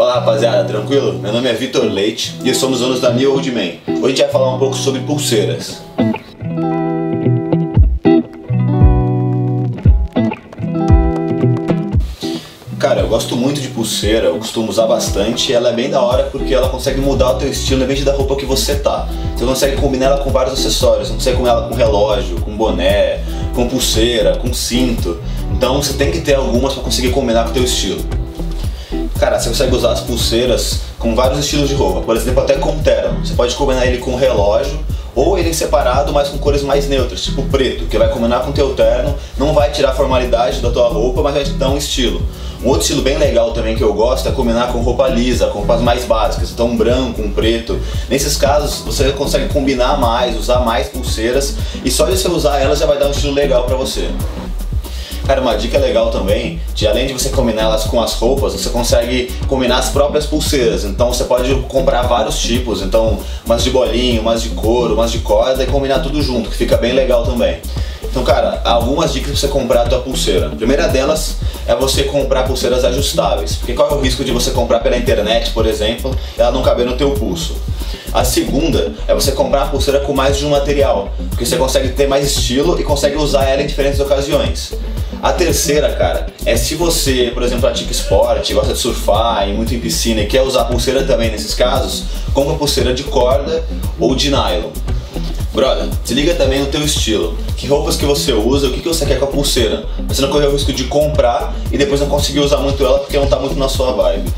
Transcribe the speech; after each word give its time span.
Fala 0.00 0.14
rapaziada, 0.14 0.64
tranquilo? 0.64 1.18
Meu 1.18 1.30
nome 1.30 1.46
é 1.46 1.52
Vitor 1.52 1.84
Leite 1.84 2.34
e 2.42 2.54
somos 2.54 2.80
donos 2.80 3.00
da 3.00 3.12
New 3.12 3.34
Old 3.34 3.52
Man. 3.52 3.72
Hoje 3.86 4.02
a 4.02 4.08
gente 4.08 4.22
vai 4.22 4.30
falar 4.30 4.54
um 4.54 4.58
pouco 4.58 4.74
sobre 4.74 5.02
pulseiras. 5.02 5.82
Cara, 12.78 13.02
eu 13.02 13.08
gosto 13.08 13.36
muito 13.36 13.60
de 13.60 13.68
pulseira, 13.68 14.28
eu 14.28 14.38
costumo 14.38 14.70
usar 14.70 14.86
bastante 14.86 15.52
ela 15.52 15.68
é 15.68 15.74
bem 15.74 15.90
da 15.90 16.00
hora 16.00 16.30
porque 16.32 16.54
ela 16.54 16.70
consegue 16.70 16.98
mudar 16.98 17.32
o 17.32 17.34
teu 17.34 17.50
estilo 17.50 17.80
independente 17.80 18.06
da 18.06 18.14
roupa 18.14 18.36
que 18.36 18.46
você 18.46 18.76
tá. 18.76 19.06
Você 19.36 19.44
consegue 19.44 19.76
combinar 19.76 20.06
ela 20.06 20.24
com 20.24 20.30
vários 20.30 20.58
acessórios, 20.58 21.08
você 21.08 21.14
consegue 21.14 21.36
combinar 21.36 21.58
ela 21.58 21.68
com 21.68 21.74
relógio, 21.74 22.40
com 22.40 22.56
boné, 22.56 23.20
com 23.54 23.68
pulseira, 23.68 24.38
com 24.38 24.50
cinto. 24.54 25.20
Então 25.52 25.82
você 25.82 25.92
tem 25.92 26.10
que 26.10 26.22
ter 26.22 26.36
algumas 26.36 26.72
para 26.72 26.84
conseguir 26.84 27.10
combinar 27.10 27.44
com 27.44 27.50
o 27.50 27.52
teu 27.52 27.64
estilo. 27.64 28.19
Cara, 29.20 29.38
você 29.38 29.50
consegue 29.50 29.76
usar 29.76 29.92
as 29.92 30.00
pulseiras 30.00 30.80
com 30.98 31.14
vários 31.14 31.40
estilos 31.40 31.68
de 31.68 31.74
roupa, 31.74 32.00
por 32.00 32.16
exemplo, 32.16 32.42
até 32.42 32.54
com 32.54 32.78
terno. 32.78 33.20
Você 33.22 33.34
pode 33.34 33.54
combinar 33.54 33.84
ele 33.84 33.98
com 33.98 34.16
relógio 34.16 34.80
ou 35.14 35.36
ele 35.36 35.52
separado, 35.52 36.10
mas 36.10 36.28
com 36.28 36.38
cores 36.38 36.62
mais 36.62 36.88
neutras, 36.88 37.22
tipo 37.22 37.42
preto, 37.42 37.84
que 37.84 37.98
vai 37.98 38.08
combinar 38.08 38.40
com 38.40 38.50
o 38.50 38.52
teu 38.54 38.72
terno, 38.74 39.14
não 39.36 39.52
vai 39.52 39.70
tirar 39.72 39.90
a 39.90 39.94
formalidade 39.94 40.60
da 40.60 40.70
tua 40.70 40.88
roupa, 40.88 41.20
mas 41.20 41.34
vai 41.34 41.44
te 41.44 41.50
dar 41.50 41.68
um 41.68 41.76
estilo. 41.76 42.22
Um 42.64 42.68
outro 42.68 42.80
estilo 42.80 43.02
bem 43.02 43.18
legal 43.18 43.52
também 43.52 43.76
que 43.76 43.84
eu 43.84 43.92
gosto 43.92 44.26
é 44.26 44.32
combinar 44.32 44.72
com 44.72 44.80
roupa 44.80 45.06
lisa, 45.08 45.48
com 45.48 45.58
roupas 45.58 45.82
mais 45.82 46.06
básicas, 46.06 46.50
então 46.50 46.68
um 46.68 46.76
branco, 46.78 47.20
um 47.20 47.30
preto. 47.30 47.78
Nesses 48.08 48.38
casos 48.38 48.80
você 48.86 49.12
consegue 49.12 49.52
combinar 49.52 50.00
mais, 50.00 50.34
usar 50.34 50.60
mais 50.60 50.88
pulseiras 50.88 51.56
e 51.84 51.90
só 51.90 52.06
de 52.06 52.16
você 52.16 52.28
usar 52.28 52.58
elas 52.58 52.78
já 52.78 52.86
vai 52.86 52.98
dar 52.98 53.08
um 53.08 53.10
estilo 53.10 53.34
legal 53.34 53.64
para 53.64 53.76
você. 53.76 54.08
Cara, 55.30 55.42
uma 55.42 55.56
dica 55.56 55.78
legal 55.78 56.10
também, 56.10 56.60
de 56.74 56.88
além 56.88 57.06
de 57.06 57.12
você 57.12 57.28
combinar 57.28 57.62
elas 57.62 57.84
com 57.84 58.02
as 58.02 58.14
roupas, 58.14 58.52
você 58.52 58.68
consegue 58.68 59.32
combinar 59.46 59.78
as 59.78 59.88
próprias 59.88 60.26
pulseiras. 60.26 60.82
Então 60.82 61.12
você 61.12 61.22
pode 61.22 61.54
comprar 61.68 62.02
vários 62.02 62.36
tipos, 62.40 62.82
então 62.82 63.16
umas 63.46 63.62
de 63.62 63.70
bolinho, 63.70 64.22
umas 64.22 64.42
de 64.42 64.48
couro, 64.48 64.94
umas 64.94 65.12
de 65.12 65.20
corda 65.20 65.62
e 65.62 65.66
combinar 65.66 66.00
tudo 66.00 66.20
junto, 66.20 66.50
que 66.50 66.56
fica 66.56 66.76
bem 66.76 66.94
legal 66.94 67.24
também. 67.24 67.60
Então, 68.02 68.24
cara, 68.24 68.60
algumas 68.64 69.12
dicas 69.12 69.30
pra 69.30 69.38
você 69.38 69.46
comprar 69.46 69.82
a 69.82 69.84
tua 69.88 70.00
pulseira. 70.00 70.48
A 70.48 70.56
primeira 70.56 70.88
delas 70.88 71.36
é 71.64 71.76
você 71.76 72.02
comprar 72.02 72.42
pulseiras 72.42 72.84
ajustáveis. 72.84 73.54
Porque 73.54 73.72
qual 73.72 73.88
é 73.88 73.94
o 73.94 74.00
risco 74.00 74.24
de 74.24 74.32
você 74.32 74.50
comprar 74.50 74.80
pela 74.80 74.96
internet, 74.96 75.52
por 75.52 75.64
exemplo, 75.64 76.12
e 76.36 76.40
ela 76.40 76.50
não 76.50 76.62
caber 76.62 76.84
no 76.84 76.96
teu 76.96 77.12
pulso? 77.12 77.54
A 78.12 78.24
segunda 78.24 78.92
é 79.06 79.14
você 79.14 79.30
comprar 79.30 79.62
uma 79.62 79.70
pulseira 79.70 80.00
com 80.00 80.12
mais 80.12 80.36
de 80.36 80.44
um 80.44 80.50
material, 80.50 81.12
porque 81.28 81.46
você 81.46 81.56
consegue 81.56 81.90
ter 81.90 82.08
mais 82.08 82.26
estilo 82.26 82.80
e 82.80 82.82
consegue 82.82 83.16
usar 83.16 83.44
ela 83.44 83.62
em 83.62 83.66
diferentes 83.66 84.00
ocasiões. 84.00 84.72
A 85.22 85.32
terceira, 85.34 85.92
cara, 85.92 86.28
é 86.46 86.56
se 86.56 86.74
você, 86.74 87.30
por 87.34 87.42
exemplo, 87.42 87.60
pratica 87.60 87.92
esporte, 87.92 88.54
gosta 88.54 88.72
de 88.72 88.78
surfar 88.78 89.46
e 89.46 89.52
muito 89.52 89.74
em 89.74 89.78
piscina 89.78 90.22
e 90.22 90.26
quer 90.26 90.40
usar 90.40 90.64
pulseira 90.64 91.04
também 91.04 91.30
nesses 91.30 91.54
casos, 91.54 92.04
compra 92.32 92.54
pulseira 92.54 92.94
de 92.94 93.02
corda 93.02 93.62
ou 93.98 94.14
de 94.14 94.30
nylon. 94.30 94.70
Brother, 95.52 95.88
se 96.04 96.14
liga 96.14 96.34
também 96.34 96.60
no 96.60 96.66
teu 96.66 96.82
estilo. 96.82 97.36
Que 97.56 97.66
roupas 97.66 97.96
que 97.96 98.06
você 98.06 98.32
usa, 98.32 98.68
o 98.68 98.72
que, 98.72 98.80
que 98.80 98.88
você 98.88 99.04
quer 99.04 99.18
com 99.18 99.26
a 99.26 99.28
pulseira. 99.28 99.84
Você 100.08 100.22
não 100.22 100.30
correr 100.30 100.46
o 100.46 100.52
risco 100.52 100.72
de 100.72 100.84
comprar 100.84 101.54
e 101.70 101.76
depois 101.76 102.00
não 102.00 102.08
conseguir 102.08 102.40
usar 102.40 102.58
muito 102.58 102.82
ela 102.82 103.00
porque 103.00 103.18
não 103.18 103.26
tá 103.26 103.38
muito 103.38 103.56
na 103.56 103.68
sua 103.68 103.92
vibe. 103.92 104.32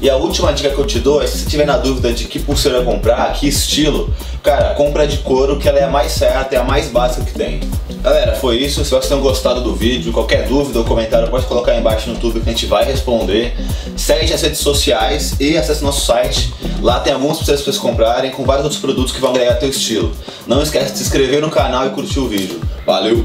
E 0.00 0.08
a 0.08 0.16
última 0.16 0.52
dica 0.52 0.70
que 0.70 0.78
eu 0.78 0.86
te 0.86 0.98
dou 0.98 1.20
é 1.20 1.26
se 1.26 1.40
você 1.40 1.50
tiver 1.50 1.66
na 1.66 1.76
dúvida 1.76 2.12
de 2.12 2.24
que 2.24 2.38
pulseira 2.38 2.82
comprar, 2.82 3.32
que 3.34 3.46
estilo, 3.46 4.14
cara, 4.42 4.74
compra 4.74 5.06
de 5.06 5.18
couro 5.18 5.58
que 5.58 5.68
ela 5.68 5.78
é 5.78 5.84
a 5.84 5.90
mais 5.90 6.12
certa, 6.12 6.54
é 6.54 6.58
a 6.58 6.64
mais 6.64 6.88
básica 6.88 7.24
que 7.24 7.34
tem. 7.34 7.60
Galera, 8.02 8.34
foi 8.34 8.56
isso. 8.56 8.82
Espero 8.82 9.00
que 9.00 9.06
vocês 9.06 9.08
tenham 9.08 9.22
gostado 9.22 9.60
do 9.60 9.76
vídeo. 9.76 10.12
Qualquer 10.12 10.48
dúvida 10.48 10.80
ou 10.80 10.84
comentário 10.84 11.30
pode 11.30 11.46
colocar 11.46 11.70
aí 11.70 11.78
embaixo 11.78 12.08
no 12.08 12.14
YouTube 12.14 12.40
que 12.40 12.48
a 12.48 12.52
gente 12.52 12.66
vai 12.66 12.84
responder. 12.84 13.54
Segue 13.96 14.28
nas 14.28 14.42
redes 14.42 14.58
sociais 14.58 15.36
e 15.38 15.56
acesse 15.56 15.84
nosso 15.84 16.04
site. 16.04 16.52
Lá 16.80 16.98
tem 16.98 17.14
pulseiras 17.14 17.62
para 17.62 17.72
vocês 17.72 17.78
comprarem 17.78 18.32
com 18.32 18.44
vários 18.44 18.64
outros 18.64 18.80
produtos 18.80 19.12
que 19.12 19.20
vão 19.20 19.30
agregar 19.30 19.54
teu 19.54 19.68
estilo. 19.68 20.10
Não 20.48 20.60
esquece 20.60 20.92
de 20.92 20.98
se 20.98 21.04
inscrever 21.04 21.40
no 21.40 21.48
canal 21.48 21.86
e 21.86 21.90
curtir 21.90 22.18
o 22.18 22.26
vídeo. 22.26 22.60
Valeu! 22.84 23.24